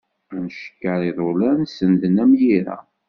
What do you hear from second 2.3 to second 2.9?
yira.